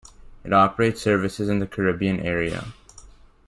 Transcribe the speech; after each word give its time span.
It 0.43 0.51
operates 0.51 0.99
services 0.99 1.47
in 1.47 1.59
the 1.59 1.67
Caribbean 1.67 2.21
area. 2.21 2.73